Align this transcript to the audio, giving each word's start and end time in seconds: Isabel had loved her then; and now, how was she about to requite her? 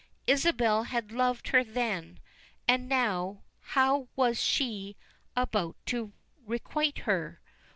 Isabel 0.25 0.85
had 0.85 1.11
loved 1.11 1.49
her 1.49 1.63
then; 1.63 2.19
and 2.67 2.89
now, 2.89 3.43
how 3.59 4.07
was 4.15 4.41
she 4.41 4.97
about 5.35 5.75
to 5.85 6.11
requite 6.47 6.97
her? 7.05 7.39